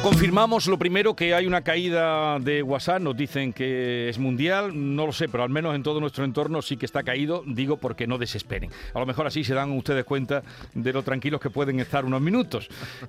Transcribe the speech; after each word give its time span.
Confirmamos 0.00 0.66
lo 0.66 0.78
primero 0.78 1.14
que 1.14 1.34
hay 1.34 1.46
una 1.46 1.62
caída 1.62 2.38
de 2.38 2.62
WhatsApp, 2.62 3.02
nos 3.02 3.16
dicen 3.16 3.52
que 3.52 4.08
es 4.08 4.18
mundial, 4.18 4.72
no 4.74 5.06
lo 5.06 5.12
sé, 5.12 5.28
pero 5.28 5.44
al 5.44 5.50
menos 5.50 5.76
en 5.76 5.82
todo 5.82 6.00
nuestro 6.00 6.24
entorno 6.24 6.62
sí 6.62 6.76
que 6.76 6.86
está 6.86 7.02
caído, 7.02 7.44
digo 7.46 7.76
porque 7.76 8.06
no 8.06 8.18
desesperen. 8.18 8.70
A 8.94 8.98
lo 8.98 9.06
mejor 9.06 9.26
así 9.26 9.44
se 9.44 9.54
dan 9.54 9.70
ustedes 9.72 10.04
cuenta 10.04 10.42
de 10.74 10.92
lo 10.92 11.02
tranquilos 11.02 11.40
que 11.40 11.50
pueden 11.50 11.78
estar 11.78 12.04
unos 12.04 12.20
minutos, 12.20 12.68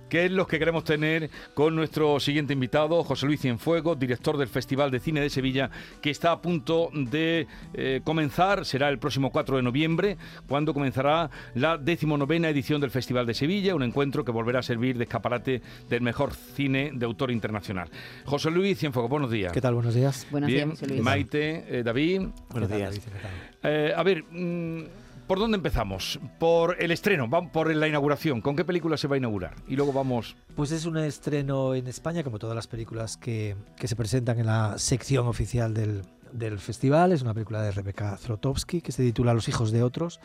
que 0.10 0.25
es 0.25 0.32
lo 0.32 0.46
que 0.46 0.60
queremos 0.60 0.84
tener 0.84 1.30
con 1.54 1.75
nuestro 1.75 2.20
siguiente 2.20 2.54
invitado, 2.54 3.04
José 3.04 3.28
Luis 3.28 3.42
Cienfuegos, 3.42 3.97
director 3.97 4.38
del 4.38 4.50
Festival 4.50 4.92
de 4.92 5.00
Cine 5.00 5.21
de 5.21 5.29
Sevilla, 5.29 5.71
que 6.02 6.10
está 6.10 6.32
a 6.32 6.42
punto 6.42 6.89
de 6.93 7.47
eh, 7.74 8.02
comenzar, 8.04 8.65
será 8.65 8.89
el 8.89 9.00
próximo 9.00 9.32
4 9.32 9.57
de 9.57 9.64
noviembre, 9.64 10.18
cuando 10.47 10.74
comenzará 10.74 11.32
la 11.56 11.78
decimonovena 11.78 12.50
edición 12.50 12.82
del 12.82 12.92
Festival 12.92 13.25
de 13.25 13.34
Sevilla, 13.34 13.74
un 13.74 13.84
encuentro 13.84 14.25
que 14.25 14.32
volverá 14.32 14.60
a 14.60 14.64
servir 14.64 14.97
de 14.97 15.06
escaparate 15.06 15.61
del 15.89 16.02
mejor 16.02 16.34
cine 16.34 16.72
de 16.73 17.05
autor 17.05 17.32
internacional. 17.32 17.89
José 18.25 18.50
Luis 18.50 18.79
Cienfuegos, 18.79 19.09
buenos 19.09 19.32
días. 19.32 19.54
¿Qué 19.54 19.61
tal? 19.61 19.75
Buenos 19.75 19.93
días. 19.93 20.27
Buenos 20.32 20.47
Bien, 20.47 20.69
días, 20.69 20.79
José 20.79 20.87
Luis. 20.87 21.01
Maite, 21.01 21.79
eh, 21.79 21.83
David. 21.83 22.21
Buenos 22.49 22.69
días. 22.69 22.99
Eh, 23.61 23.93
a 23.96 24.01
ver, 24.04 24.23
mm, 24.23 24.83
¿por 25.27 25.37
dónde 25.39 25.57
empezamos? 25.57 26.19
Por 26.39 26.82
el 26.82 26.91
estreno, 26.91 27.29
por 27.51 27.73
la 27.73 27.87
inauguración. 27.87 28.41
¿Con 28.41 28.55
qué 28.55 28.65
película 28.65 28.97
se 28.97 29.07
va 29.07 29.15
a 29.15 29.18
inaugurar? 29.18 29.54
Y 29.68 29.75
luego 29.75 29.93
vamos... 29.93 30.36
Pues 30.55 30.71
es 30.71 30.86
un 30.86 30.97
estreno 30.97 31.75
en 31.75 31.87
España, 31.87 32.23
como 32.23 32.39
todas 32.39 32.55
las 32.55 32.67
películas 32.67 33.17
que, 33.17 33.55
que 33.77 33.88
se 33.88 33.95
presentan 33.95 34.39
en 34.39 34.47
la 34.47 34.77
sección 34.80 35.27
oficial 35.27 35.73
del, 35.73 36.02
del 36.31 36.59
festival. 36.59 37.11
Es 37.11 37.21
una 37.21 37.33
película 37.33 37.61
de 37.61 37.71
Rebecca 37.71 38.17
Zlotowski 38.17 38.81
que 38.81 38.91
se 38.91 39.03
titula 39.03 39.33
Los 39.33 39.47
hijos 39.47 39.71
de 39.71 39.83
otros. 39.83 40.19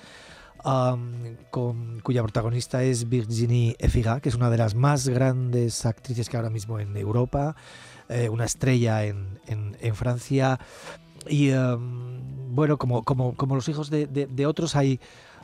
Con, 1.50 2.00
cuya 2.02 2.22
protagonista 2.22 2.82
es 2.82 3.08
Virginie 3.08 3.76
Efira, 3.78 4.20
que 4.20 4.28
es 4.28 4.34
una 4.34 4.50
de 4.50 4.58
las 4.58 4.74
más 4.74 5.08
grandes 5.08 5.86
actrices 5.86 6.28
que 6.28 6.36
ahora 6.36 6.50
mismo 6.50 6.78
en 6.80 6.96
Europa, 6.96 7.56
eh, 8.08 8.28
una 8.28 8.44
estrella 8.44 9.04
en, 9.04 9.38
en- 9.46 9.76
Francia. 9.94 10.58
Y 11.28 11.50
bueno, 12.50 12.78
como, 12.78 13.02
como, 13.04 13.34
como 13.34 13.54
los 13.54 13.68
hijos 13.68 13.90
de- 13.90 14.06
de 14.26 14.46
otros, 14.46 14.76
hay 14.76 15.00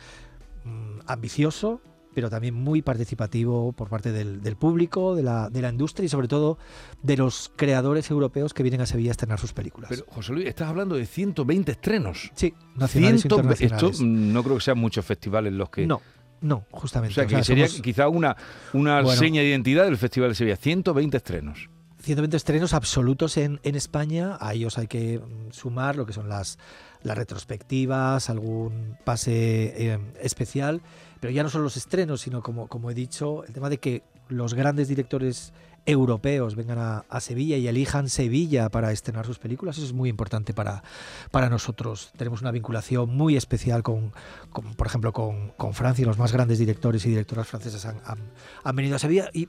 mm, 0.65 1.01
ambicioso, 1.07 1.83
pero 2.15 2.29
también 2.31 2.55
muy 2.55 2.83
participativo 2.83 3.73
por 3.73 3.89
parte 3.89 4.13
del, 4.13 4.43
del 4.43 4.57
público, 4.57 5.15
de 5.15 5.23
la, 5.23 5.51
de 5.51 5.63
la 5.63 5.71
industria 5.71 6.07
y 6.07 6.09
sobre 6.09 6.29
todo 6.29 6.59
de 7.03 7.17
los 7.17 7.53
creadores 7.57 8.11
europeos 8.11 8.55
que 8.55 8.63
vienen 8.63 8.81
a 8.83 8.87
Sevilla 8.87 9.11
a 9.11 9.13
estrenar 9.13 9.39
sus 9.39 9.53
películas. 9.53 9.89
Pero, 9.91 10.05
José 10.09 10.33
Luis, 10.33 10.47
estás 10.47 10.69
hablando 10.69 10.97
de 10.97 11.07
120 11.07 11.73
estrenos. 11.73 12.31
sí, 12.35 12.55
nacionales 12.77 13.21
e 13.25 13.29
120 13.29 13.65
internacionales. 13.65 13.91
Esto 13.93 14.05
mm, 14.05 14.33
no 14.33 14.43
creo 14.45 14.57
que 14.57 14.63
sean 14.63 14.79
muchos 14.79 15.05
festivales 15.05 15.53
los 15.53 15.71
que... 15.71 15.87
No, 15.87 16.01
no, 16.41 16.65
O 16.71 16.81
justamente. 16.81 17.15
sea, 17.15 17.25
O 17.25 17.27
que 17.29 17.35
sea, 17.37 17.45
sería 17.45 17.69
somos 17.69 17.83
quizá 17.83 18.09
una, 18.09 18.37
una 18.73 19.01
Bueno. 19.03 19.19
seña 19.19 19.41
de 19.43 19.49
identidad 19.49 19.85
del 19.85 19.97
Festival 19.97 20.31
de 20.31 20.35
Sevilla. 20.35 20.57
120 20.57 21.17
estrenos. 21.17 21.69
120 22.01 22.37
estrenos 22.37 22.75
absolutos 22.75 23.37
en, 23.37 23.61
en 23.63 23.77
España. 23.77 24.37
A 24.41 24.55
ellos 24.55 24.77
hay 24.77 24.89
que 24.89 25.21
mm, 25.21 25.53
sumar 25.53 25.95
lo 25.97 26.05
que 26.05 26.13
son 26.13 26.29
las, 26.29 26.59
las 27.03 27.19
retrospectivas, 27.19 28.31
algún 28.31 28.97
pase 29.05 29.33
eh, 29.77 29.99
especial. 30.21 30.83
Pero 31.21 31.33
ya 31.33 31.43
no 31.43 31.49
son 31.49 31.63
los 31.63 31.77
estrenos, 31.77 32.21
sino 32.21 32.43
como, 32.43 32.69
como 32.69 32.91
he 32.91 32.95
dicho, 32.95 33.45
el 33.45 33.53
tema 33.53 33.69
de 33.71 33.79
que 33.79 34.03
los 34.29 34.55
grandes 34.55 34.89
directores 34.89 35.53
europeos 35.85 36.55
vengan 36.55 36.79
a, 36.79 37.05
a 37.09 37.21
Sevilla 37.21 37.57
y 37.57 37.67
elijan 37.67 38.09
Sevilla 38.09 38.69
para 38.69 38.93
estrenar 38.93 39.27
sus 39.27 39.39
películas, 39.39 39.77
eso 39.79 39.87
es 39.87 39.93
muy 39.93 40.09
importante 40.09 40.55
para, 40.55 40.83
para 41.31 41.49
nosotros. 41.51 42.13
Tenemos 42.17 42.41
una 42.41 42.51
vinculación 42.53 43.11
muy 43.17 43.37
especial 43.37 43.83
con, 43.83 44.13
con, 44.51 44.75
por 44.75 44.87
ejemplo, 44.87 45.13
con, 45.13 45.51
con 45.57 45.75
Francia. 45.75 46.07
Los 46.07 46.19
más 46.19 46.33
grandes 46.33 46.59
directores 46.59 47.05
y 47.07 47.09
directoras 47.11 47.49
francesas 47.49 47.85
han, 47.87 47.97
han- 48.05 48.31
han 48.63 48.77
venido 48.77 48.97
a 48.97 48.99
Sevilla 49.01 49.29
y, 49.33 49.49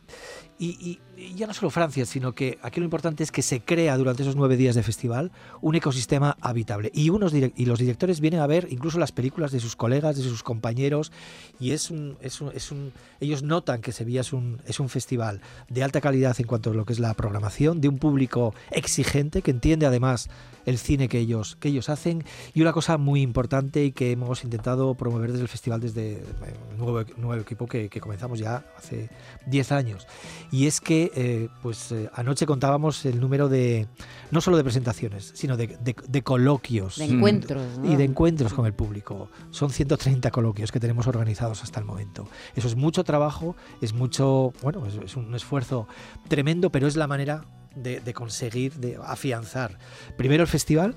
y, 0.58 1.00
y- 1.18 1.36
ya 1.36 1.46
no 1.48 1.54
solo 1.54 1.70
Francia, 1.70 2.06
sino 2.06 2.34
que 2.34 2.58
aquí 2.64 2.80
lo 2.80 2.86
importante 2.86 3.24
es 3.24 3.32
que 3.32 3.44
se 3.44 3.62
crea 3.62 3.96
durante 3.98 4.24
esos 4.24 4.36
nueve 4.36 4.58
días 4.58 4.74
de 4.76 4.82
festival 4.84 5.32
un 5.62 5.76
ecosistema 5.76 6.36
habitable. 6.42 6.92
Y, 6.94 7.10
unos 7.12 7.34
y 7.34 7.66
los 7.66 7.80
directores 7.80 8.20
vienen 8.20 8.40
a 8.40 8.48
ver 8.48 8.68
incluso 8.72 8.98
las 8.98 9.12
películas 9.12 9.52
de 9.52 9.60
sus 9.60 9.76
colegas, 9.76 10.16
de 10.18 10.24
sus 10.24 10.42
compañeros, 10.42 11.12
y 11.60 11.72
es 11.72 11.92
un, 11.92 12.18
es 12.22 12.42
un- 12.42 12.52
es 12.54 12.72
un- 12.72 12.92
ellos 13.20 13.44
notan 13.44 13.82
que 13.82 13.92
Sevilla 13.92 14.22
es 14.22 14.34
un, 14.34 14.62
es 14.66 14.80
un 14.80 14.90
festival 14.90 15.42
de 15.70 15.84
alta 15.84 16.02
calidad 16.02 16.23
en 16.40 16.48
cuanto 16.48 16.72
a 16.72 16.74
lo 16.74 16.86
que 16.86 16.94
es 16.94 17.00
la 17.00 17.14
programación, 17.14 17.82
de 17.82 17.88
un 17.90 17.98
público 18.00 18.54
exigente 18.72 19.42
que 19.42 19.52
entiende 19.52 19.86
además 19.86 20.30
el 20.66 20.78
cine 20.78 21.10
que 21.10 21.20
ellos, 21.20 21.58
que 21.60 21.68
ellos 21.68 21.90
hacen. 21.90 22.24
Y 22.54 22.62
una 22.62 22.72
cosa 22.72 22.98
muy 22.98 23.22
importante 23.22 23.84
y 23.84 23.92
que 23.92 24.12
hemos 24.14 24.46
intentado 24.46 24.96
promover 24.96 25.32
desde 25.32 25.44
el 25.44 25.50
festival, 25.50 25.82
desde 25.82 26.20
el 26.20 26.78
nuevo, 26.78 27.04
nuevo 27.18 27.42
equipo 27.42 27.68
que, 27.68 27.90
que 27.90 28.00
comenzamos 28.00 28.40
ya 28.40 28.66
hace 28.78 29.10
10 29.48 29.72
años. 29.74 30.08
Y 30.52 30.68
es 30.68 30.80
que 30.80 31.12
eh, 31.16 31.50
pues 31.62 31.92
eh, 31.92 32.10
anoche 32.14 32.46
contábamos 32.46 33.06
el 33.06 33.20
número 33.20 33.50
de, 33.50 33.88
no 34.32 34.40
solo 34.40 34.56
de 34.56 34.64
presentaciones, 34.64 35.34
sino 35.36 35.58
de, 35.58 35.68
de- 35.68 35.96
de 36.08 36.22
coloquios. 36.22 36.96
De 36.98 37.06
encuentros. 37.06 37.78
¿no? 37.80 37.92
Y 37.92 37.98
de 37.98 38.06
encuentros 38.06 38.54
con 38.54 38.66
el 38.66 38.74
público. 38.74 39.28
Son 39.52 39.70
130 39.70 40.32
coloquios 40.32 40.72
que 40.72 40.80
tenemos 40.80 41.08
organizados 41.08 41.62
hasta 41.62 41.82
el 41.82 41.86
momento. 41.86 42.26
Eso 42.56 42.70
es 42.70 42.76
mucho 42.78 43.04
trabajo, 43.04 43.58
es 43.82 43.94
mucho, 43.94 44.54
bueno, 44.62 44.86
es, 44.86 44.96
es 44.96 45.18
un 45.18 45.36
esfuerzo 45.36 45.90
tremendo, 46.28 46.72
pero 46.72 46.88
es 46.88 46.96
la 46.96 47.08
manera 47.08 47.46
de, 47.76 48.00
de 48.00 48.14
conseguir, 48.14 48.74
de 48.76 48.98
afianzar 49.04 49.78
primero 50.18 50.44
el 50.44 50.48
festival, 50.48 50.96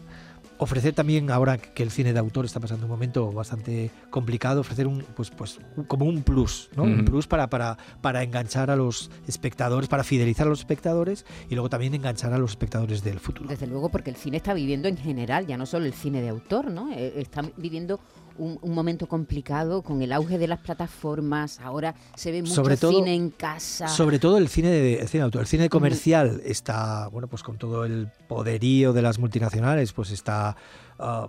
ofrecer 0.59 0.95
también, 0.95 1.31
ahora 1.31 1.59
que 1.59 1.83
el 1.83 1.91
cine 1.91 2.13
de 2.13 2.19
autor 2.19 2.45
está 2.45 2.61
pasando 2.61 2.87
un 2.87 2.91
momento 2.91 3.31
bastante 3.33 3.91
complicado, 4.11 4.61
ofrecer 4.61 4.87
un, 4.87 5.03
pues, 5.15 5.31
pues, 5.31 5.59
como 5.87 6.07
un 6.07 6.23
plus, 6.23 6.71
¿no? 6.77 6.85
Un 6.85 7.05
plus 7.05 7.27
para, 7.27 7.49
para, 7.49 7.77
para 8.01 8.23
enganchar 8.23 8.71
a 8.71 8.77
los 8.77 9.11
espectadores, 9.27 9.89
para 9.89 10.05
fidelizar 10.05 10.47
a 10.47 10.51
los 10.51 10.61
espectadores 10.61 11.27
y 11.49 11.55
luego 11.55 11.69
también 11.69 11.95
enganchar 11.95 12.33
a 12.33 12.39
los 12.39 12.53
espectadores 12.53 13.03
del 13.03 13.21
futuro. 13.21 13.49
Desde 13.49 13.67
luego, 13.67 13.91
porque 13.91 14.11
el 14.11 14.17
cine 14.17 14.39
está 14.39 14.55
viviendo 14.55 14.89
en 14.89 14.97
general, 14.97 15.47
ya 15.47 15.57
no 15.57 15.67
solo 15.67 15.87
el 15.87 15.95
cine 15.95 16.23
de 16.23 16.29
autor, 16.31 16.71
¿no? 16.71 16.91
Eh, 16.93 17.15
Está 17.17 17.43
viviendo 17.57 18.01
un, 18.39 18.59
un 18.63 18.75
momento 18.75 19.07
complicado 19.07 19.83
con 19.83 20.03
el 20.03 20.13
auge 20.13 20.39
de 20.39 20.47
las 20.49 20.61
plataformas. 20.61 21.59
Ahora 21.61 21.95
se 22.17 22.33
ve 22.33 22.43
mucho 22.43 22.55
Sobre 22.55 22.77
todo- 22.77 22.93
cine 22.93 23.15
en 23.15 23.31
casa. 23.31 23.89
Sobre 23.89 24.19
todo 24.19 24.39
el 24.39 24.49
cine 24.49 24.69
de 24.71 24.95
el 25.01 25.09
cine 25.09 25.23
autor. 25.25 25.43
El 25.43 25.47
cine 25.47 25.69
comercial 25.69 26.41
está, 26.45 27.09
bueno, 27.09 27.29
pues 27.29 27.43
con 27.43 27.59
todo 27.59 27.85
el 27.85 28.09
poderío 28.29 28.93
de 28.93 29.03
las 29.03 29.19
multinacionales, 29.19 29.93
pues 29.93 30.11
está 30.11 30.57
ah, 30.99 31.29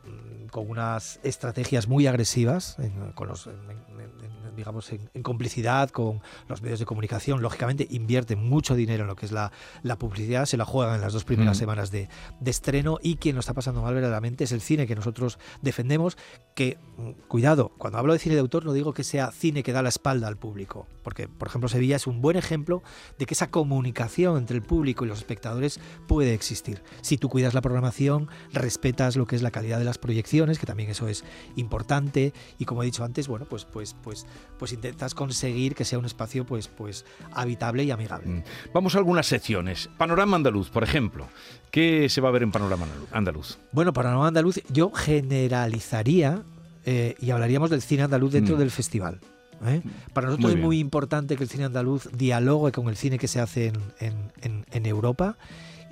con 0.52 0.70
unas 0.70 1.20
estrategias 1.24 1.88
muy 1.88 2.08
agresivas, 2.08 2.78
en- 2.80 3.12
con 3.14 3.28
los, 3.28 3.48
en- 3.48 3.54
en- 3.70 4.00
en- 4.00 4.56
digamos, 4.56 4.92
en, 4.92 5.22
complicidad 5.22 5.92
con 5.92 6.20
los 6.48 6.64
medios 6.64 6.80
de 6.80 6.86
comunicación. 6.86 7.44
Lógicamente 7.44 7.86
invierten 7.92 8.44
mucho 8.44 8.74
dinero 8.74 9.04
en 9.04 9.08
lo 9.08 9.16
que 9.16 9.28
es 9.28 9.32
la, 9.32 9.52
la 9.84 9.98
publicidad, 10.00 10.46
se 10.48 10.58
la 10.58 10.66
juegan 10.66 10.96
en 10.96 11.02
las 11.02 11.14
dos 11.14 11.26
primeras 11.26 11.58
Mm. 11.58 11.60
semanas 11.60 11.92
de, 11.92 12.10
de 12.40 12.52
estreno 12.52 12.98
y 13.04 13.18
quien 13.18 13.36
lo 13.36 13.42
está 13.42 13.54
pasando 13.54 13.84
mal 13.84 13.94
verdaderamente 13.94 14.46
es 14.46 14.52
el 14.52 14.62
cine 14.62 14.88
que 14.88 14.96
nosotros 14.96 15.38
defendemos, 15.62 16.18
que, 16.56 16.80
mm, 16.98 17.12
cuidado, 17.28 17.72
cuando 17.78 18.00
hablo 18.00 18.14
de 18.14 18.20
cine 18.20 18.34
de 18.34 18.42
autor 18.42 18.66
no 18.66 18.74
digo 18.74 18.94
que 18.96 19.04
sea 19.04 19.30
cine 19.32 19.62
que 19.62 19.74
da 19.74 19.84
la 19.84 19.90
espalda 19.90 20.28
al 20.28 20.38
público, 20.38 20.88
porque, 21.04 21.28
por 21.28 21.50
ejemplo, 21.50 21.70
Sevilla 21.70 21.96
es 21.98 22.08
un 22.08 22.20
buen 22.22 22.36
ejemplo 22.36 22.82
de 23.20 23.28
que 23.28 23.36
esa 23.36 23.52
comunicación 23.52 24.38
entre 24.38 24.58
el 24.58 24.64
público 24.64 25.06
y 25.06 25.08
los 25.08 25.20
espectadores 25.20 25.80
puede 26.08 26.34
existir. 26.34 26.82
Si 27.02 27.20
tú 27.20 27.30
cuidas 27.30 27.54
la 27.54 27.62
programación, 27.62 28.28
respetas 28.54 29.16
lo 29.18 29.28
que 29.28 29.36
es 29.36 29.44
la 29.44 29.52
calidad 29.58 29.80
de 29.80 29.86
las 29.86 29.98
proyecciones, 29.98 30.60
que 30.60 30.66
también 30.66 30.90
eso 30.90 31.08
es 31.08 31.24
importante, 31.56 32.34
y 32.58 32.66
como 32.66 32.82
he 32.84 32.86
dicho 32.86 33.04
antes, 33.04 33.28
bueno, 33.28 33.46
pues, 33.50 33.66
pues, 33.66 33.96
pues, 34.04 34.26
pues 34.60 34.72
intentas 34.74 35.14
conseguir 35.14 35.76
que 35.76 35.84
sea 35.86 36.00
un 36.00 36.06
espacio 36.06 36.46
pues, 36.46 36.68
pues 36.68 37.06
habitable 37.34 37.84
y 37.84 37.92
amigable. 37.92 38.28
Mm. 38.28 38.44
Vamos 38.74 38.96
a 38.96 39.00
algunas 39.00 39.26
secciones. 39.28 39.90
Panorama 39.98 40.36
andaluz, 40.38 40.70
por 40.70 40.84
ejemplo. 40.84 41.28
¿Qué 41.72 42.08
se 42.10 42.22
va 42.22 42.30
a 42.30 42.32
ver 42.32 42.44
en 42.44 42.52
Panorama 42.52 42.86
Andalu- 42.86 43.08
andaluz? 43.12 43.58
Bueno, 43.72 43.92
para 43.94 44.12
no 44.12 44.26
andaluz, 44.26 44.62
yo 44.72 44.92
generalizaría 44.92 46.44
eh, 46.86 47.16
y 47.20 47.32
hablaríamos 47.32 47.70
del 47.70 47.82
cine 47.82 48.04
andaluz 48.04 48.32
dentro 48.32 48.56
Mm. 48.56 48.60
del 48.60 48.72
festival. 48.72 49.20
¿eh? 49.66 49.82
Para 50.14 50.28
nosotros 50.28 50.52
Muy 50.52 50.60
es 50.60 50.66
muy 50.66 50.80
importante 50.80 51.36
que 51.36 51.44
el 51.44 51.50
cine 51.50 51.66
andaluz 51.66 52.08
dialogue 52.16 52.72
con 52.72 52.88
el 52.90 52.96
cine 52.96 53.18
que 53.18 53.28
se 53.28 53.40
hace 53.42 53.68
en, 53.68 53.76
en- 54.00 54.32
en- 54.42 54.66
en 54.72 54.86
Europa. 54.86 55.36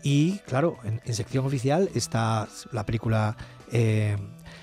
Y 0.03 0.39
claro, 0.45 0.77
en, 0.83 1.01
en 1.03 1.13
sección 1.15 1.45
oficial 1.45 1.89
está 1.95 2.47
la 2.71 2.86
película 2.86 3.36
eh, 3.71 4.15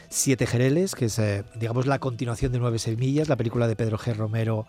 Siete 0.08 0.46
Jereles, 0.46 0.94
que 0.94 1.06
es, 1.06 1.18
eh, 1.18 1.44
digamos, 1.56 1.86
la 1.86 1.98
continuación 1.98 2.52
de 2.52 2.58
Nueve 2.58 2.78
Semillas, 2.78 3.28
la 3.28 3.36
película 3.36 3.66
de 3.66 3.74
Pedro 3.76 3.98
G. 3.98 4.14
Romero 4.14 4.66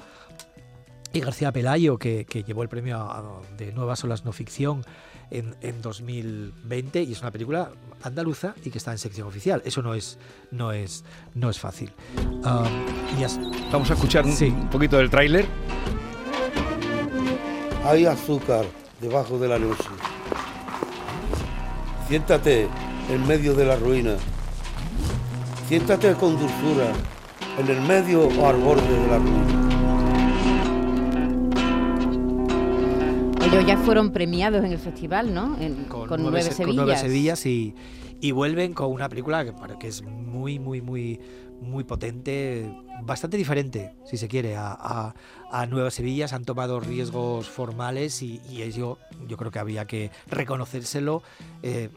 y 1.12 1.20
García 1.20 1.52
Pelayo, 1.52 2.00
que, 2.00 2.26
que 2.26 2.44
llevó 2.44 2.64
el 2.64 2.70
premio 2.70 2.98
a- 2.98 3.42
de 3.58 3.72
Nuevas 3.72 4.04
Olas 4.04 4.26
No 4.26 4.32
Ficción 4.32 4.84
en, 5.30 5.56
en 5.62 5.82
2020 5.84 7.04
y 7.04 7.12
es 7.12 7.22
una 7.22 7.30
película 7.30 7.70
andaluza 8.02 8.56
y 8.66 8.72
que 8.72 8.80
está 8.80 8.92
en 8.94 8.98
sección 8.98 9.28
oficial. 9.28 9.62
Eso 9.66 9.84
no 9.84 9.94
es, 9.94 10.18
no 10.50 10.72
es, 10.72 11.04
no 11.36 11.50
es 11.52 11.60
fácil. 11.60 11.92
Um, 12.18 13.20
y 13.20 13.24
as- 13.24 13.40
Vamos 13.72 13.92
a 13.92 13.94
escuchar 13.94 14.26
un, 14.26 14.32
Sí. 14.32 14.46
un 14.48 14.70
poquito 14.72 14.98
del 14.98 15.10
tráiler. 15.12 15.46
Hay 17.86 18.06
azúcar 18.06 18.66
debajo 19.02 19.38
de 19.38 19.48
la 19.50 19.60
noche. 19.60 19.84
Siéntate 22.08 22.68
en 23.10 23.28
medio 23.28 23.54
de 23.54 23.66
la 23.66 23.76
ruina. 23.78 24.16
Siéntate 25.68 26.14
con 26.14 26.38
dulzura 26.38 26.92
en 27.58 27.68
el 27.70 27.82
medio 27.82 28.28
o 28.28 28.48
al 28.48 28.58
borde 28.58 28.82
de 28.82 29.08
la 29.08 29.18
ruina. 29.18 29.63
Ellos 33.54 33.66
ya 33.68 33.78
fueron 33.78 34.12
premiados 34.12 34.64
en 34.66 34.72
el 34.72 34.80
festival, 34.80 35.34
¿no? 35.34 35.56
En- 35.60 35.86
con, 35.86 36.08
nueve, 36.22 36.42
se- 36.42 36.52
Sevillas. 36.54 36.66
con 36.68 36.76
nueve 36.88 36.98
Sevillas 37.00 37.46
y, 37.46 37.76
y 38.20 38.32
vuelven 38.32 38.74
con 38.74 38.92
una 38.92 39.08
película 39.10 39.46
que, 39.46 39.54
que 39.80 39.88
es 39.88 40.02
muy, 40.02 40.58
muy, 40.58 40.82
muy, 40.82 41.20
muy 41.62 41.84
potente, 41.84 42.76
bastante 43.04 43.38
diferente, 43.38 43.94
si 44.06 44.18
se 44.18 44.28
quiere, 44.28 44.56
a, 44.56 44.72
a, 44.72 45.14
a 45.52 45.66
Nueva 45.68 45.92
Sevillas. 45.92 46.34
Han 46.34 46.46
tomado 46.46 46.80
riesgos 46.80 47.48
formales 47.48 48.24
y, 48.24 48.42
y 48.50 48.64
ello 48.64 48.98
yo 49.28 49.38
creo 49.38 49.52
que 49.52 49.60
había 49.60 49.86
que 49.86 50.10
reconocérselo 50.28 51.22
eh, 51.62 51.90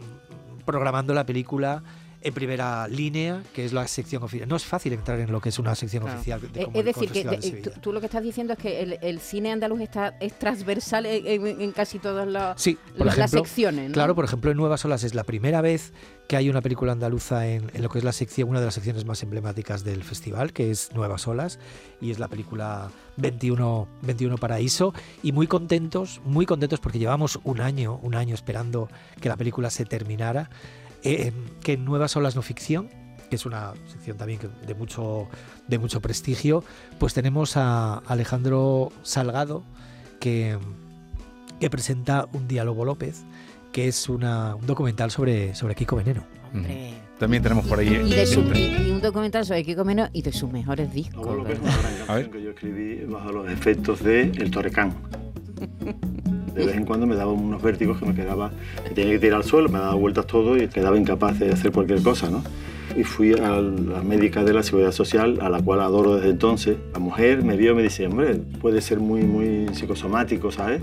programando 0.67 1.14
la 1.14 1.25
película 1.25 1.82
en 2.26 2.34
primera 2.34 2.88
línea, 2.88 3.43
que 3.55 3.64
es 3.64 3.73
la 3.73 3.87
sección 3.87 4.23
oficial. 4.23 4.49
No 4.49 4.56
es 4.56 4.64
fácil 4.64 4.93
entrar 4.93 5.20
en 5.20 5.31
lo 5.31 5.40
que 5.40 5.50
es 5.50 5.58
una 5.58 5.75
sección 5.75 6.02
Claro. 6.02 6.17
oficial. 6.19 6.40
de- 6.40 6.61
Eh, 6.61 6.64
como 6.64 6.78
es 6.78 6.84
decir, 6.84 7.02
el 7.05 7.12
que 7.12 7.23
Festival 7.37 7.40
de 7.40 7.70
de- 7.70 7.81
tú, 7.81 7.93
lo 7.93 8.00
que 8.00 8.06
estás 8.06 8.23
diciendo 8.23 8.52
es 8.55 8.58
que 8.58 8.81
el, 8.82 8.99
el 9.00 9.20
cine 9.20 9.52
andaluz 9.52 9.81
está, 9.81 10.17
es 10.20 10.38
transversal 10.38 11.06
en, 11.06 11.70
casi 11.73 11.99
todas 11.99 12.26
las, 12.26 12.61
Sí, 12.61 12.76
por 12.96 13.06
las 13.06 13.17
ejemplo, 13.17 13.38
secciones, 13.44 13.88
¿no? 13.90 13.94
Claro, 13.94 14.14
por 14.14 14.25
ejemplo, 14.25 14.50
en 14.50 14.56
Nuevas 14.56 14.84
Olas 14.84 15.05
es 15.05 15.14
la 15.14 15.25
primera 15.25 15.61
vez 15.61 15.93
que 16.28 16.37
hay 16.37 16.50
una 16.50 16.61
película 16.62 16.90
andaluza 16.93 17.46
en, 17.46 17.70
en 17.73 17.82
lo 17.82 17.88
que 17.88 17.99
es 17.99 18.05
la 18.05 18.12
sección, 18.12 18.49
una 18.49 18.58
de 18.58 18.67
las 18.67 18.75
secciones 18.75 19.05
más 19.05 19.23
emblemáticas 19.23 19.84
del 19.84 20.02
festival, 20.02 20.52
que 20.52 20.73
es 20.73 20.93
Nuevas 20.94 21.28
Olas, 21.28 21.61
y 22.00 22.11
es 22.11 22.19
la 22.19 22.26
película 22.26 22.90
21, 23.19 23.87
21 24.02 24.37
Paraíso. 24.37 24.93
Y 25.23 25.31
muy 25.32 25.46
contentos, 25.46 26.20
muy 26.25 26.44
contentos 26.46 26.81
porque 26.81 26.99
llevamos 26.99 27.38
un 27.44 27.61
año, 27.61 28.00
un 28.02 28.17
año 28.17 28.34
esperando 28.34 28.88
que 29.20 29.28
la 29.28 29.37
película 29.37 29.70
se 29.70 29.84
terminara. 29.84 30.50
Eh, 31.12 31.32
que 31.62 31.73
en 31.75 31.85
Nuevas 31.85 32.17
Olas 32.17 32.35
No 32.37 32.43
Ficción, 32.43 32.88
que 33.31 33.37
es 33.37 33.47
una 33.47 33.73
sección 33.87 34.17
también 34.17 34.41
de 34.67 34.75
mucho, 34.75 35.29
de 35.69 35.79
mucho 35.79 36.00
prestigio, 36.00 36.62
pues 36.99 37.12
tenemos 37.14 37.56
a 37.56 37.99
Alejandro 38.06 38.91
Salgado, 39.03 39.62
que, 40.20 40.58
que 41.61 41.70
presenta 41.70 42.26
un 42.32 42.47
diálogo 42.49 42.85
López, 42.85 43.23
que 43.73 43.88
es 43.88 44.08
una- 44.08 44.55
un 44.55 44.67
documental 44.67 45.11
sobre, 45.11 45.55
sobre 45.55 45.75
Kiko 45.75 45.97
Veneno. 45.97 46.25
Hombre. 46.55 46.94
También 47.19 47.43
tenemos 47.43 47.67
por 47.67 47.79
ahí. 47.79 47.88
Y, 47.88 48.11
de 48.11 48.26
su- 48.26 48.41
y- 48.55 48.87
y 48.88 48.91
un 48.91 49.00
documental 49.00 49.44
sobre 49.44 49.64
Kiko 49.64 49.85
Meno 49.85 50.09
y 50.12 50.23
de 50.23 50.32
sus 50.32 50.50
mejores 50.50 50.93
discos. 50.93 51.26
Lo 51.37 51.44
que 51.44 51.55
es 51.55 51.59
una 51.61 51.70
gran 51.79 52.06
canción 52.06 52.31
que 52.31 52.43
yo 52.43 52.50
escribí 52.50 53.05
bajo 53.06 53.32
los 53.32 53.50
efectos 53.50 54.02
de 54.02 54.23
El 54.23 54.50
Torrecán. 54.50 54.94
De 56.56 56.64
vez 56.64 56.76
en 56.76 56.87
cuando 56.87 57.06
me 57.06 57.14
daba 57.17 57.32
unos 57.32 57.62
vértigos 57.62 57.99
que 57.99 58.06
me 58.06 58.14
quedaba, 58.14 58.50
que 58.88 58.94
tenía 58.94 59.12
que 59.12 59.19
tirar 59.19 59.41
al 59.43 59.44
suelo, 59.44 59.69
me 59.69 59.79
daba 59.79 59.94
vueltas 59.94 60.26
todo 60.26 60.56
y 60.56 60.69
quedaba 60.69 60.97
incapaz 60.97 61.38
de 61.38 61.50
hacer 61.50 61.70
cualquier 61.70 62.03
cosa, 62.03 62.31
¿no? 62.31 62.43
Y 62.97 63.05
fui 63.05 63.35
a 63.35 63.61
la 63.61 64.03
médica 64.03 64.43
de 64.43 64.55
la 64.55 64.62
Seguridad 64.62 64.93
Social, 64.93 65.38
a 65.43 65.50
la 65.50 65.61
cual 65.61 65.82
adoro 65.82 66.17
desde 66.17 66.31
entonces. 66.31 66.76
La 66.94 66.99
mujer 66.99 67.44
me 67.44 67.58
vio 67.58 67.73
y 67.73 67.75
me 67.75 67.82
dice, 67.82 68.06
hombre, 68.06 68.37
puede 68.37 68.81
ser 68.81 69.00
muy, 69.00 69.23
muy 69.23 69.69
psicosomático, 69.75 70.50
¿sabes? 70.50 70.81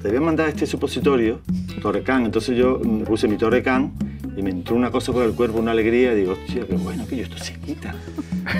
Te 0.00 0.08
voy 0.08 0.18
a 0.18 0.20
mandar 0.20 0.48
este 0.48 0.66
supositorio, 0.66 1.40
Torrecán. 1.82 2.24
Entonces 2.24 2.56
yo 2.56 2.80
puse 3.04 3.26
mi 3.26 3.36
Torrecán 3.36 3.92
y 4.36 4.42
me 4.42 4.50
entró 4.50 4.76
una 4.76 4.92
cosa 4.92 5.12
por 5.12 5.24
el 5.24 5.32
cuerpo, 5.32 5.58
una 5.58 5.72
alegría, 5.72 6.12
y 6.12 6.20
digo, 6.20 6.34
hostia, 6.34 6.64
qué 6.64 6.76
bueno 6.76 7.08
que 7.08 7.16
yo 7.16 7.22
esto 7.24 7.38
se. 7.38 7.54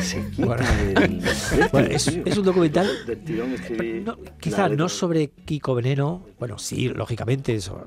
Se 0.01 0.25
quita 0.31 0.47
Bueno. 0.47 0.65
del- 0.95 1.23
Bueno, 1.73 1.89
es, 1.91 2.07
un 2.39 2.45
documental, 2.45 2.89
Del 3.07 3.25
tirón 3.25 3.53
escribí 3.53 4.01
no, 4.01 4.17
quizá 4.41 4.69
no 4.69 4.89
sobre 4.89 5.29
Kiko 5.31 5.75
Veneno, 5.75 6.25
bueno, 6.39 6.59
sí, 6.59 6.89
lógicamente, 6.89 7.55
eso, 7.55 7.87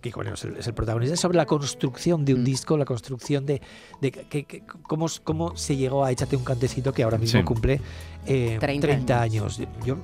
Kiko 0.00 0.20
Veneno 0.20 0.34
es 0.34 0.44
el, 0.44 0.56
es 0.56 0.66
el 0.66 0.74
protagonista, 0.74 1.14
es 1.14 1.20
sobre 1.20 1.36
la 1.36 1.46
construcción 1.46 2.24
de 2.24 2.34
un 2.34 2.40
Mm. 2.42 2.44
disco, 2.44 2.76
la 2.76 2.84
construcción 2.84 3.44
de, 3.46 3.60
de 4.00 4.10
que- 4.12 4.44
que- 4.44 4.62
cómo, 4.86 5.06
cómo 5.24 5.56
se 5.56 5.76
llegó 5.76 6.04
a 6.04 6.12
Échate 6.12 6.36
un 6.36 6.44
cantecito 6.44 6.92
que 6.92 7.02
ahora 7.02 7.18
mismo 7.18 7.40
Sí. 7.40 7.44
cumple 7.44 7.80
eh, 8.26 8.56
30 8.60 8.86
30, 8.86 9.20
años. 9.22 9.60
Yo, 9.84 9.96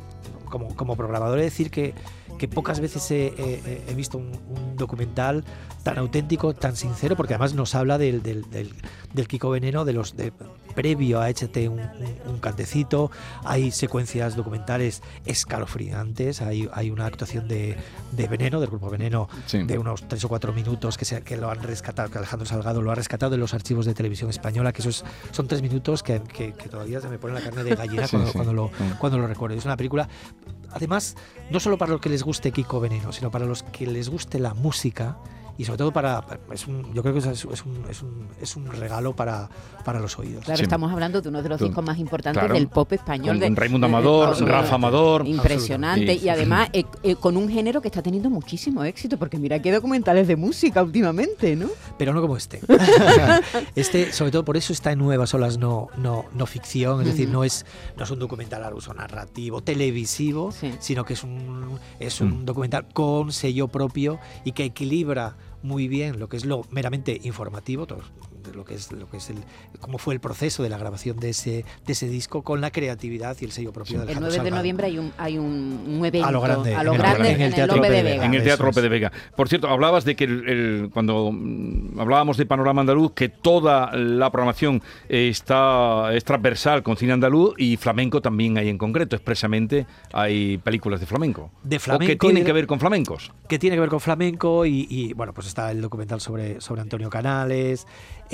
como, 0.50 0.75
como 0.76 0.97
programador, 0.97 1.38
he 1.38 1.43
de 1.43 1.47
decir 1.50 1.71
que, 1.71 1.94
que 2.38 2.48
pocas 2.48 2.81
veces 2.81 3.10
he, 3.10 3.26
he- 3.38 3.84
he 3.88 3.94
visto 3.94 4.19
un, 4.19 4.32
un 4.48 4.76
documental 4.76 5.44
tan 5.82 5.98
auténtico, 5.98 6.54
tan 6.54 6.76
sincero, 6.76 7.16
porque 7.16 7.34
además 7.34 7.54
nos 7.54 7.75
habla 7.75 7.98
del, 7.98 8.22
del, 8.22 8.48
del- 8.50 8.72
del 9.12 9.28
Kiko 9.28 9.50
Veneno, 9.50 9.84
de 9.84 9.92
los 9.92 10.16
de, 10.16 10.32
previo 10.75 11.20
a 11.20 11.31
Échate 11.31 11.69
un, 11.69 11.78
un- 11.78 12.32
un 12.32 12.38
cantecito, 12.40 13.10
hay 13.44 13.70
secuencias 13.70 14.34
documentales 14.34 15.02
escalofriantes, 15.48 16.42
hay, 16.42 16.69
hay 16.72 16.90
una 16.90 17.06
actuación 17.06 17.46
de, 17.46 17.76
de 18.12 18.26
Veneno, 18.28 18.58
del 18.60 18.70
grupo 18.70 18.90
Veneno, 18.90 19.28
Sí. 19.46 19.62
de 19.62 19.78
unos 19.78 20.08
tres 20.08 20.25
o 20.25 20.28
cuatro 20.28 20.52
minutos 20.52 20.98
que, 20.98 21.04
se, 21.04 21.22
que 21.22 21.37
lo 21.37 21.50
han 21.50 21.62
rescatado, 21.62 22.10
que 22.10 22.19
Alejandro 22.19 22.46
Salgado 22.46 22.82
lo 22.82 22.90
ha 22.90 22.94
rescatado 22.96 23.30
de 23.30 23.38
los 23.38 23.54
archivos 23.54 23.87
de 23.87 23.94
televisión 23.94 24.30
española, 24.30 24.72
que 24.72 24.80
esos 24.82 25.04
son 25.30 25.46
tres 25.46 25.62
minutos 25.62 26.02
que, 26.02 26.20
que- 26.22 26.54
que 26.54 26.69
todavía 26.69 27.00
se 27.00 27.08
me 27.08 27.19
pone 27.19 27.34
la 27.34 27.40
carne 27.40 27.62
de 27.62 27.76
gallina 27.76 28.06
Sí, 28.08 28.10
cuando, 28.16 28.26
sí. 28.32 28.32
cuando 28.37 28.52
lo, 28.52 28.70
cuando 28.98 29.19
lo 29.19 29.26
recuerdo. 29.28 29.56
Es 29.56 29.64
una 29.64 29.76
película, 29.76 30.08
además, 30.75 31.17
no 31.50 31.61
solo 31.61 31.79
para 31.79 31.93
los 31.93 32.00
que 32.00 32.09
les 32.09 32.23
guste 32.23 32.53
Kiko 32.53 32.81
Veneno, 32.81 33.12
sino 33.12 33.31
para 33.31 33.47
los 33.47 33.62
que 33.62 33.87
les 33.87 34.09
guste 34.09 34.38
la 34.38 34.55
música 34.55 35.19
y 35.56 35.64
sobre 35.64 35.78
todo 35.78 35.92
para, 35.92 36.24
es 36.52 36.66
un, 36.66 36.92
yo 36.94 37.02
creo 37.02 37.14
que 37.14 37.20
es 37.20 37.44
un, 37.44 37.52
es 37.52 37.64
un, 37.64 37.84
es 37.88 38.02
un, 38.02 38.28
es 38.40 38.56
un 38.56 38.66
regalo 38.66 39.14
para, 39.14 39.48
para 39.84 40.00
los 40.00 40.18
oídos. 40.18 40.44
Claro, 40.44 40.58
Sí. 40.58 40.62
estamos 40.64 40.92
hablando 40.92 41.20
de 41.20 41.28
uno 41.28 41.42
de 41.42 41.48
los 41.48 41.58
Con- 41.58 41.68
discos 41.68 41.84
más 41.84 41.98
importantes 41.98 42.40
claro. 42.40 42.54
del 42.54 42.68
pop 42.68 42.92
español. 42.92 43.38
Con- 43.38 43.54
de- 43.54 43.60
Raimundo 43.60 43.86
de- 43.86 43.90
de- 43.92 43.96
Amador, 43.98 44.28
absolutamente. 44.28 44.62
Rafa 44.64 44.74
Amador. 44.76 45.26
Impresionante. 45.26 46.14
Y 46.14 46.28
además 46.28 46.68
eh, 46.72 46.84
eh, 47.02 47.16
con 47.16 47.36
un 47.36 47.48
género 47.48 47.80
que 47.80 47.88
está 47.88 48.02
teniendo 48.02 48.30
muchísimo 48.30 48.82
éxito, 48.84 49.18
porque 49.18 49.38
mira 49.38 49.60
qué 49.60 49.70
documentales 49.72 50.26
de 50.28 50.36
música 50.36 50.82
últimamente, 50.82 51.54
¿no? 51.56 51.68
pero 51.98 52.12
no 52.12 52.20
como 52.20 52.36
este. 52.36 52.60
este, 53.74 54.12
sobre 54.12 54.30
todo 54.30 54.44
por 54.44 54.56
eso 54.56 54.72
está 54.72 54.92
en 54.92 54.98
nuevas 54.98 55.34
olas, 55.34 55.58
no, 55.58 55.88
no, 55.96 56.24
no 56.34 56.46
ficción, 56.46 57.00
es 57.00 57.06
decir, 57.08 57.28
no 57.28 57.44
es, 57.44 57.64
no 57.96 58.04
es 58.04 58.10
un 58.10 58.18
documental 58.18 58.64
al 58.64 58.74
uso 58.74 58.92
narrativo, 58.94 59.62
televisivo, 59.62 60.52
Sí. 60.52 60.72
sino 60.80 61.04
que 61.04 61.14
es 61.14 61.22
un, 61.24 61.78
es 62.00 62.20
Mm. 62.20 62.24
un 62.24 62.44
documental 62.46 62.86
con 62.92 63.32
sello 63.32 63.68
propio 63.68 64.18
y 64.44 64.52
que 64.52 64.64
equilibra 64.64 65.36
muy 65.64 65.88
bien 65.88 66.20
lo 66.20 66.28
que 66.28 66.37
es 66.37 66.44
lo 66.44 66.66
meramente 66.70 67.19
informativo, 67.25 67.87
todo, 67.87 68.02
de 68.31 68.33
lo 68.52 68.64
que 68.64 68.75
es 68.75 68.91
lo 68.93 69.08
que 69.08 69.16
es 69.18 69.30
el 69.30 69.37
cómo 69.80 69.99
fue 69.99 70.14
el 70.14 70.21
proceso 70.21 70.62
de 70.62 70.68
la 70.68 70.78
grabación 70.78 71.18
de 71.18 71.30
ese 71.30 71.64
de 71.87 71.92
ese 71.92 72.09
disco 72.09 72.42
con 72.42 72.61
la 72.61 72.71
creatividad 72.71 73.37
y 73.40 73.45
el 73.45 73.52
sello 73.52 73.73
propio 73.73 73.99
de 74.00 74.04
El 74.12 74.18
Alejandro 74.18 74.30
9 74.30 74.45
de 74.45 74.50
noviembre 74.57 74.87
hay 74.88 74.99
un, 74.99 75.12
hay 75.18 75.38
un, 75.38 75.85
un 75.87 76.04
evento 76.04 76.28
A 76.28 76.33
lo 76.33 76.40
grande, 76.40 76.75
a 76.75 76.80
en 76.80 76.87
lo 76.87 76.92
el 76.92 76.99
grande 76.99 77.18
Teatro- 77.18 77.35
en 77.37 77.42
el, 77.42 77.54
Teatro 77.54 77.76
Lope 77.76 77.90
de 77.90 78.02
Vega. 78.02 78.25
En 78.26 78.35
el 78.35 78.42
Teatro. 78.42 78.66
Lope 78.66 78.83
de 78.83 78.88
Vega. 78.88 79.12
Por 79.37 79.49
cierto, 79.49 79.68
hablabas 79.68 80.04
de 80.04 80.16
que 80.16 80.25
el- 80.25 80.49
el- 80.49 80.90
cuando 80.92 81.30
mm, 81.33 81.99
hablábamos 82.00 82.37
de 82.37 82.47
panorama 82.47 82.80
andaluz, 82.80 83.12
que 83.12 83.28
toda 83.28 83.92
la 83.97 84.30
programación 84.30 84.83
está 85.09 86.12
es 86.14 86.25
transversal 86.25 86.83
con 86.83 86.97
cine 86.97 87.12
andaluz 87.12 87.54
y 87.59 87.76
flamenco 87.76 88.21
también 88.21 88.59
hay 88.59 88.68
en 88.68 88.78
concreto. 88.78 89.16
Expresamente 89.16 89.87
hay 90.12 90.59
películas 90.59 91.00
de 91.00 91.07
flamenco. 91.07 91.50
De 91.62 91.76
O 91.76 91.78
que 91.78 91.80
flamenco 91.80 92.26
tienen 92.26 92.42
de- 92.42 92.47
que 92.47 92.52
ver 92.52 92.66
con 92.66 92.80
flamencos. 92.80 93.33
que 93.49 93.59
tiene 93.59 93.76
que 93.76 93.80
ver 93.80 93.88
con 93.90 94.00
flamenco 94.00 94.66
y, 94.66 94.87
y, 94.90 95.12
bueno, 95.12 95.33
pues 95.35 95.47
está 95.47 95.71
el 95.71 95.80
documental 95.80 96.21
sobre, 96.21 96.61
sobre 96.61 96.80
Antonio 96.83 97.11
Canales, 97.11 97.87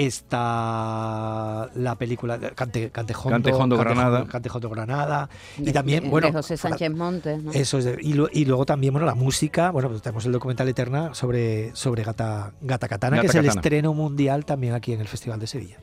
está 0.06 1.68
la 1.74 1.94
película 1.96 2.38
de 2.38 2.50
Cante, 2.52 2.90
Cantejondo, 2.90 3.34
Cantejondo, 3.36 3.76
Granada. 3.76 4.24
Cantejondo, 4.26 4.68
Granada 4.70 5.28
y 5.58 5.64
De- 5.64 5.72
también, 5.72 6.04
de- 6.04 6.10
bueno, 6.10 6.26
de 6.28 6.32
José 6.32 6.56
Sánchez 6.56 6.90
Montes, 6.92 7.42
¿no? 7.42 7.52
eso 7.52 7.78
es 7.78 7.84
de- 7.84 7.98
y, 8.00 8.12
lo- 8.14 8.28
y 8.32 8.44
luego 8.44 8.66
también, 8.66 8.92
bueno, 8.92 9.06
la 9.06 9.14
música, 9.14 9.70
bueno, 9.70 9.88
pues 9.88 10.02
tenemos 10.02 10.24
el 10.26 10.32
documental 10.32 10.68
Eterna 10.68 11.14
sobre, 11.14 11.74
sobre 11.74 12.02
Gata, 12.04 12.52
Gata 12.60 12.88
Katana, 12.88 13.16
Gata 13.16 13.22
que 13.22 13.28
es 13.28 13.34
el 13.34 13.46
estreno 13.46 13.94
mundial 13.94 14.44
también 14.44 14.74
aquí 14.74 14.92
en 14.92 15.00
el 15.00 15.08
Festival 15.08 15.38
de 15.40 15.46
Sevilla. 15.46 15.78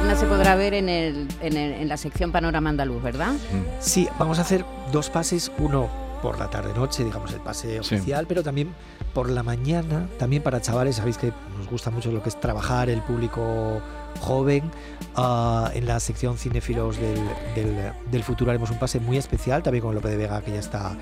Final. 0.00 0.16
Eterna 0.16 0.16
se 0.16 0.26
podrá 0.26 0.54
ver 0.56 0.74
en, 0.74 0.88
el, 0.88 1.28
en, 1.40 1.56
el- 1.56 1.72
en 1.72 1.88
la 1.88 1.96
sección 1.96 2.32
Panorama 2.32 2.70
Andaluz, 2.70 3.02
¿verdad? 3.02 3.32
Sí, 3.80 4.08
vamos 4.18 4.38
a 4.38 4.42
hacer 4.42 4.64
dos 4.92 5.10
pases, 5.10 5.50
uno 5.58 5.88
por 6.22 6.38
la 6.38 6.50
tarde-noche, 6.50 7.02
digamos 7.04 7.32
el 7.32 7.40
pase 7.40 7.82
Sí. 7.82 7.94
oficial, 7.94 8.26
pero 8.26 8.42
también 8.42 8.74
por 9.14 9.30
la 9.30 9.42
mañana, 9.42 10.06
también 10.18 10.42
para 10.42 10.60
chavales, 10.60 10.96
sabéis 10.96 11.16
que 11.16 11.32
nos 11.56 11.68
gusta 11.68 11.90
mucho 11.90 12.12
lo 12.12 12.22
que 12.22 12.28
es 12.28 12.38
trabajar 12.38 12.90
el 12.90 13.00
público 13.02 13.80
joven. 14.20 14.70
Ah, 15.16 15.70
en 15.74 15.86
la 15.86 15.98
sección 15.98 16.36
cinéfilos 16.36 16.96
del, 16.98 17.20
del- 17.54 17.92
del 18.10 18.22
futuro 18.22 18.50
haremos 18.50 18.70
un 18.70 18.78
pase 18.78 19.00
muy 19.00 19.16
especial, 19.16 19.62
también 19.62 19.82
con 19.82 19.94
López 19.94 20.10
de 20.10 20.16
Vega, 20.18 20.42
que 20.42 20.52
ya 20.52 20.60
está 20.60 20.96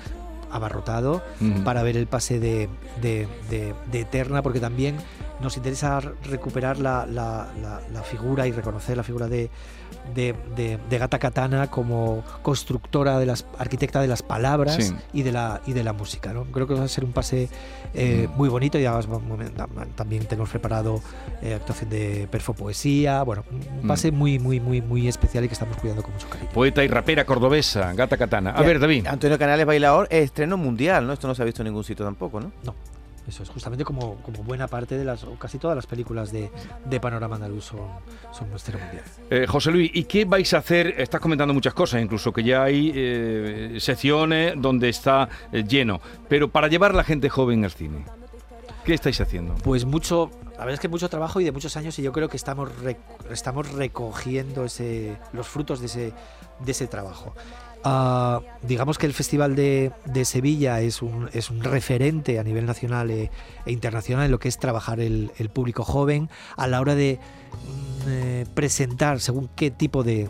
abarrotado, 0.51 1.21
Ujú. 1.41 1.63
para 1.63 1.83
ver 1.83 1.97
el 1.97 2.07
pase 2.07 2.39
de, 2.39 2.69
de- 3.01 3.27
de- 3.49 3.75
de 3.91 3.99
Eterna, 4.01 4.41
porque 4.41 4.59
también 4.59 4.95
nos 5.41 5.55
interesa 5.57 6.01
recuperar 6.23 6.79
la, 6.79 7.05
la- 7.05 7.47
la- 7.61 7.81
la 7.93 8.03
figura 8.03 8.45
y 8.47 8.51
reconocer 8.51 8.97
la 8.97 9.03
figura 9.03 9.27
de, 9.27 9.49
de, 10.13 10.35
de- 10.55 10.77
de 10.89 10.97
Gata 10.97 11.17
Katana 11.19 11.67
como 11.71 12.23
constructora 12.41 13.17
de 13.19 13.25
las 13.25 13.45
arquitecta 13.57 14.01
de 14.01 14.07
las 14.07 14.21
palabras 14.23 14.75
Sí. 14.75 14.93
y 15.13 15.23
de 15.23 15.31
la 15.31 15.61
y 15.65 15.73
de 15.73 15.83
la 15.83 15.93
música. 15.93 16.33
¿no? 16.33 16.43
Creo 16.45 16.67
que 16.67 16.73
va 16.73 16.83
a 16.83 16.87
ser 16.87 17.03
un 17.05 17.11
pase 17.13 17.49
eh, 17.93 18.27
Mm. 18.29 18.37
muy 18.37 18.49
bonito 18.49 18.77
y 18.79 18.85
además 18.85 19.07
también 19.95 20.25
tenemos 20.25 20.49
preparado 20.49 21.01
eh, 21.41 21.53
actuación 21.55 21.89
de 21.89 22.27
perfo 22.29 22.53
poesía, 22.53 23.23
bueno, 23.23 23.43
un 23.51 23.85
Mm. 23.85 23.87
pase 23.87 24.11
muy 24.11 24.39
muy 24.39 24.59
muy 24.59 24.81
muy 24.81 25.07
especial 25.07 25.43
y 25.45 25.47
que 25.47 25.53
estamos 25.53 25.77
cuidando 25.77 26.03
con 26.03 26.13
mucho 26.13 26.29
cariño. 26.29 26.49
Poeta 26.53 26.83
y 26.83 26.87
rapera 26.87 27.25
cordobesa, 27.25 27.93
Gata 27.93 28.17
Katana. 28.17 28.51
A 28.51 28.61
ver, 28.61 28.79
David. 28.79 29.07
Antonio 29.07 29.37
Canales 29.39 29.65
Bailador, 29.65 30.07
estreno 30.11 30.57
mundial, 30.57 31.07
¿no? 31.07 31.13
Esto 31.13 31.27
no 31.27 31.35
se 31.35 31.41
ha 31.41 31.45
visto 31.45 31.61
en 31.61 31.67
ningún 31.67 31.83
sitio 31.83 32.05
tampoco, 32.05 32.39
¿no? 32.39 32.51
Eso 33.29 33.43
es 33.43 33.49
justamente 33.49 33.85
como, 33.85 34.15
como 34.23 34.43
buena 34.43 34.67
parte 34.67 34.97
de 34.97 35.05
las, 35.05 35.23
o 35.23 35.35
casi 35.35 35.59
todas 35.59 35.75
las 35.75 35.85
películas 35.85 36.31
de, 36.31 36.49
de 36.85 36.99
Panorama 36.99 37.35
Andaluz 37.35 37.65
son, 37.65 37.87
son 38.31 38.51
estreno 38.55 38.83
mundial. 38.83 39.03
Eh, 39.29 39.45
José 39.47 39.69
Luis, 39.69 39.91
¿y 39.93 40.05
qué 40.05 40.25
vais 40.25 40.51
a 40.55 40.57
hacer? 40.57 40.95
Estás 40.97 41.21
comentando 41.21 41.53
muchas 41.53 41.75
cosas, 41.75 42.01
incluso 42.01 42.33
que 42.33 42.43
ya 42.43 42.63
hay 42.63 42.91
eh, 42.95 43.77
secciones 43.79 44.55
donde 44.57 44.89
está 44.89 45.29
eh, 45.51 45.63
lleno, 45.63 46.01
pero 46.27 46.49
para 46.49 46.67
llevar 46.67 46.91
a 46.91 46.95
la 46.95 47.03
gente 47.03 47.29
joven 47.29 47.63
al 47.63 47.71
cine, 47.71 48.03
¿qué 48.83 48.95
estáis 48.95 49.21
haciendo? 49.21 49.53
Pues 49.63 49.85
mucho, 49.85 50.31
la 50.53 50.59
verdad 50.59 50.73
es 50.73 50.79
que 50.79 50.87
mucho 50.87 51.07
trabajo 51.07 51.39
y 51.39 51.43
de 51.43 51.51
muchos 51.51 51.77
años 51.77 51.99
y 51.99 52.01
yo 52.01 52.11
creo 52.11 52.29
que 52.29 52.37
estamos, 52.37 52.71
estamos 53.29 53.71
recogiendo 53.73 54.65
ese, 54.65 55.17
los 55.33 55.47
frutos 55.47 55.81
de 55.81 55.85
ese, 55.85 56.13
de 56.65 56.71
ese 56.71 56.87
trabajo. 56.87 57.35
Ah, 57.83 58.41
digamos 58.61 58.97
que 58.97 59.05
el 59.05 59.13
Festival 59.13 59.55
de, 59.55 59.91
Sevilla 60.25 60.81
es 60.81 61.01
un, 61.01 61.29
referente 61.61 62.37
a 62.37 62.43
nivel 62.43 62.65
nacional 62.65 63.09
e, 63.09 63.31
e 63.65 63.71
internacional 63.71 64.25
en 64.25 64.31
lo 64.31 64.39
que 64.39 64.49
es 64.49 64.57
trabajar 64.57 64.99
el, 64.99 65.31
el 65.37 65.49
público 65.49 65.85
joven 65.85 66.29
a 66.57 66.67
la 66.67 66.81
hora 66.81 66.95
de 66.95 67.19
mm, 67.19 68.09
eh, 68.09 68.45
presentar 68.53 69.21
según 69.21 69.49
qué 69.55 69.71
tipo 69.71 70.03
de 70.03 70.27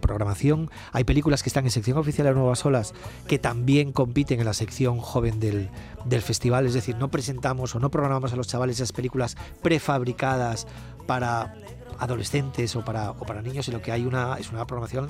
programación. 0.00 0.70
Hay 0.92 1.04
películas 1.04 1.44
que 1.44 1.48
están 1.48 1.64
en 1.66 1.70
sección 1.70 1.98
oficial 1.98 2.26
de 2.26 2.34
Nuevas 2.34 2.66
Olas 2.66 2.94
que 3.28 3.38
también 3.38 3.92
compiten 3.92 4.40
en 4.40 4.46
la 4.46 4.54
sección 4.54 4.98
joven 4.98 5.38
del, 5.38 5.70
del 6.04 6.22
festival, 6.22 6.66
es 6.66 6.74
decir, 6.74 6.96
no 6.96 7.10
presentamos 7.10 7.76
o 7.76 7.78
no 7.78 7.90
programamos 7.90 8.32
a 8.32 8.36
los 8.36 8.48
chavales 8.48 8.76
esas 8.76 8.92
películas 8.92 9.36
prefabricadas 9.62 10.66
para 11.06 11.54
adolescentes 12.02 12.74
o 12.76 12.84
para, 12.84 13.10
o 13.12 13.24
para 13.26 13.42
niños, 13.42 13.66
sino 13.66 13.80
que 13.80 13.92
hay 13.92 14.04
una, 14.04 14.36
es 14.38 14.50
una 14.50 14.66
programación 14.66 15.08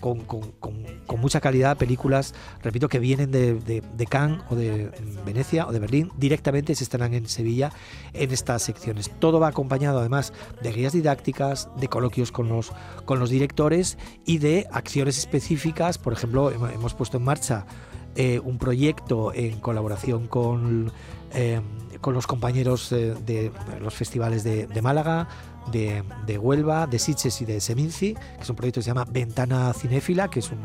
con, 0.00 0.20
con- 0.20 0.52
con- 0.52 0.84
con 1.06 1.20
mucha 1.20 1.40
calidad, 1.40 1.76
películas, 1.76 2.34
repito, 2.62 2.88
que 2.88 2.98
vienen 2.98 3.30
de, 3.30 3.54
de, 3.54 3.82
de 3.96 4.06
Cannes 4.06 4.40
o 4.50 4.54
de 4.54 4.90
Venecia 5.26 5.66
o 5.66 5.72
de 5.72 5.78
Berlín, 5.80 6.10
directamente 6.16 6.74
se 6.74 6.84
estarán 6.84 7.14
en 7.14 7.26
Sevilla 7.28 7.70
en 8.12 8.30
estas 8.30 8.62
secciones. 8.62 9.10
Todo 9.18 9.40
va 9.40 9.48
acompañado 9.48 9.98
además 9.98 10.32
de 10.62 10.72
guías 10.72 10.92
didácticas, 10.92 11.68
de 11.76 11.88
coloquios 11.88 12.30
con 12.32 12.48
los, 12.48 12.72
con 13.04 13.18
los 13.18 13.30
directores 13.30 13.98
y 14.24 14.38
de 14.38 14.66
acciones 14.72 15.18
específicas, 15.18 15.98
por 15.98 16.12
ejemplo, 16.12 16.52
hemo- 16.52 16.72
hemos 16.72 16.94
puesto 16.94 17.16
en 17.18 17.24
marcha 17.24 17.66
eh, 18.14 18.40
un 18.44 18.58
proyecto 18.58 19.32
en 19.32 19.58
colaboración 19.60 20.26
con, 20.26 20.92
eh, 21.32 21.60
con 22.02 22.12
los 22.12 22.26
compañeros 22.26 22.92
eh, 22.92 23.14
de 23.24 23.50
los 23.80 23.94
festivales 23.94 24.44
de, 24.44 24.82
Málaga, 24.82 25.28
de, 25.70 26.38
Huelva, 26.38 26.86
de 26.86 26.98
Sitges 26.98 27.40
y 27.40 27.46
de 27.46 27.60
Seminci, 27.60 28.14
que 28.14 28.42
es 28.42 28.50
un 28.50 28.56
proyecto 28.56 28.80
que 28.80 28.84
se 28.84 28.90
llama 28.90 29.06
Ventana 29.10 29.72
Cinéfila, 29.72 30.28
que 30.28 30.40
es 30.40 30.50
un, 30.50 30.60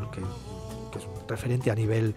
referente 1.26 1.70
a 1.70 1.74
nivel 1.74 2.14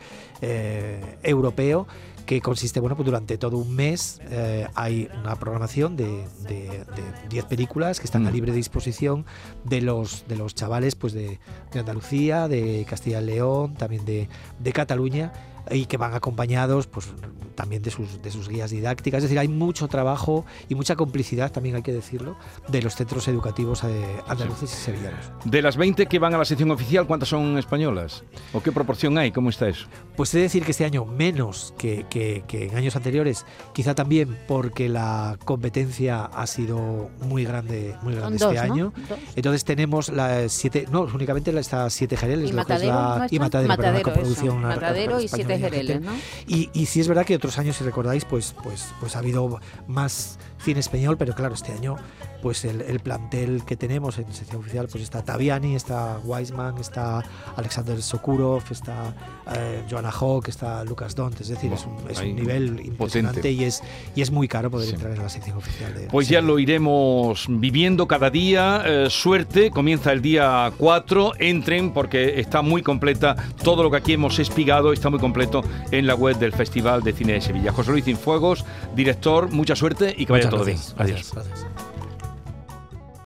europeo, 1.22 1.88
que 2.26 2.42
consiste, 2.42 2.80
bueno, 2.80 2.96
pues 2.96 3.06
durante 3.06 3.38
todo 3.38 3.58
un 3.58 3.76
mes 3.76 4.20
eh, 4.30 4.68
hay 4.76 5.10
una 5.22 5.36
programación 5.36 5.96
de 5.98 6.26
de- 6.44 6.84
de 6.86 7.28
10 7.30 7.46
películas 7.46 8.00
que 8.00 8.06
están 8.06 8.26
a 8.28 8.30
Mm. 8.30 8.34
libre 8.34 8.52
disposición 8.54 9.26
de 9.64 9.82
los, 9.82 10.26
de 10.28 10.36
los 10.36 10.56
chavales 10.56 10.96
pues 10.96 11.14
de, 11.14 11.40
de 11.72 11.80
Andalucía, 11.80 12.48
de 12.48 12.86
Castilla 12.90 13.22
y 13.22 13.26
León, 13.26 13.76
también 13.76 14.06
de, 14.06 14.28
de 14.60 14.74
Cataluña 14.74 15.32
y 15.70 15.86
que 15.86 15.98
van 15.98 16.14
acompañados 16.14 16.88
pues 16.88 17.08
también 17.56 17.82
de 17.84 17.92
sus, 17.92 18.22
de 18.22 18.32
sus 18.32 18.48
guías 18.50 18.72
didácticas. 18.72 19.20
Es 19.20 19.24
decir, 19.24 19.38
hay 19.38 19.48
mucho 19.48 19.88
trabajo 19.88 20.46
y 20.70 20.76
mucha 20.76 20.96
complicidad, 20.96 21.52
también 21.52 21.76
hay 21.76 21.84
que 21.84 21.92
decirlo, 21.94 22.38
de 22.70 22.82
los 22.82 22.96
centros 22.96 23.28
educativos 23.28 23.84
andaluces 24.28 24.72
y 24.74 24.76
sevillanos. 24.76 25.32
De 25.46 25.62
las 25.62 25.78
20 25.78 26.06
que 26.08 26.18
van 26.20 26.34
a 26.34 26.38
la 26.38 26.46
sección 26.46 26.72
oficial, 26.72 27.06
¿cuántas 27.06 27.30
son 27.30 27.58
españolas? 27.58 28.24
¿O 28.54 28.62
qué 28.62 28.72
proporción 28.72 29.18
hay? 29.18 29.32
¿Cómo 29.32 29.50
está 29.50 29.68
eso? 29.68 29.88
Pues 30.16 30.34
he 30.34 30.38
de 30.38 30.44
decir 30.44 30.64
que 30.64 30.72
este 30.72 30.86
año 30.86 31.06
menos 31.06 31.74
que, 31.78 32.06
que- 32.10 32.44
que 32.48 32.68
en 32.68 32.76
años 32.78 32.96
anteriores, 32.96 33.46
quizá 33.74 33.94
también 33.96 34.38
porque 34.48 34.90
la 34.90 35.38
competencia 35.46 36.26
ha 36.26 36.48
sido 36.48 37.10
muy 37.22 37.44
grande, 37.44 37.96
muy 38.02 38.16
grande 38.16 38.38
dos, 38.40 38.54
este 38.56 38.68
¿no? 38.68 38.74
año. 38.74 38.94
Dos. 39.10 39.20
Entonces 39.36 39.64
tenemos 39.66 40.10
las 40.10 40.52
siete, 40.52 40.88
no, 40.92 41.02
únicamente 41.02 41.52
estas 41.60 41.94
siete 41.94 42.18
Jereles, 42.18 42.50
¿Y 42.50 42.54
lo 42.54 42.66
que 42.66 42.74
es 42.74 42.80
Matadero 42.80 42.94
la- 42.94 43.18
no 43.20 43.28
y? 43.30 43.40
Matadero, 43.40 43.68
perdón, 43.68 43.68
la 43.68 43.76
Matadero, 43.78 44.04
coproducción 44.04 44.58
eso. 44.60 44.68
Matadero 44.68 45.22
y 45.22 45.26
española 45.26 45.46
siete 45.48 45.51
y 45.58 45.62
Jereles, 45.62 45.96
argentina. 45.98 46.12
¿no? 46.12 46.56
Y, 46.56 46.70
y 46.74 46.86
sí 46.86 47.00
es 47.00 47.08
verdad 47.08 47.26
que 47.26 47.36
otros 47.36 47.58
años, 47.58 47.76
si 47.78 47.84
recordáis, 47.84 48.26
pues, 48.26 48.56
pues, 48.64 48.88
pues 49.00 49.16
ha 49.16 49.20
habido 49.20 49.60
más 49.88 50.38
cine 50.64 50.80
español, 50.80 51.18
pero 51.18 51.34
claro, 51.34 51.56
este 51.56 51.72
año 51.72 51.96
pues 52.44 52.66
el, 52.66 52.82
el 52.82 53.00
plantel 53.02 53.64
que 53.66 53.76
tenemos 53.76 54.18
en 54.18 54.32
sección 54.34 54.62
oficial 54.62 54.88
pues 54.92 55.04
está 55.04 55.24
Taviani, 55.24 55.76
está 55.76 56.20
Weisman, 56.24 56.76
está 56.80 57.24
Alexander 57.56 58.02
Sokurov, 58.02 58.64
está 58.72 59.14
eh, 59.56 59.84
Joanna 59.90 60.10
Hawk, 60.10 60.48
está 60.48 60.84
Lucas 60.84 61.16
Dont, 61.16 61.40
es 61.40 61.50
decir, 61.50 61.72
es 61.72 61.86
un, 61.86 61.98
es 62.10 62.20
un 62.20 62.36
nivel 62.36 62.80
impresionante 62.84 63.42
potente. 63.42 63.52
y 63.52 63.64
es, 63.66 63.84
y 64.16 64.22
es 64.24 64.32
muy 64.32 64.48
caro 64.48 64.72
poder 64.72 64.88
Sí. 64.88 64.96
entrar 64.96 65.12
en 65.14 65.22
la 65.22 65.30
sección 65.30 65.58
oficial 65.58 65.94
de 65.94 66.08
Pues 66.08 66.30
ya 66.30 66.42
lo 66.42 66.58
iremos 66.58 67.46
viviendo 67.48 68.08
cada 68.08 68.32
día. 68.32 68.82
Eh, 68.88 69.08
suerte, 69.12 69.70
comienza 69.70 70.12
el 70.12 70.24
día 70.24 70.72
4. 70.80 71.34
Entren 71.38 71.94
porque 71.94 72.40
está 72.40 72.64
muy 72.64 72.82
completa. 72.82 73.36
Todo 73.64 73.84
lo 73.84 73.92
que 73.92 73.98
aquí 73.98 74.14
hemos 74.14 74.40
espigado 74.40 74.94
está 74.94 75.12
muy 75.12 75.20
completo 75.46 75.64
en 75.92 76.08
la 76.08 76.16
web 76.16 76.38
del 76.38 76.54
Festival 76.54 77.02
de 77.02 77.14
Cine 77.14 77.34
de 77.34 77.42
Sevilla. 77.42 77.72
José 77.72 77.92
Luis 77.92 78.06
Cienfuegos, 78.06 78.66
director, 78.96 79.50
mucha 79.52 79.76
suerte 79.76 80.14
y 80.18 80.26
que 80.26 80.34
vaya 80.34 80.46
Muchas 80.46 80.52
todo 80.52 80.66
gracias, 80.66 80.96
bien. 80.96 81.06
Adiós. 81.06 81.32
gracias, 81.34 81.60
gracias. 81.60 81.91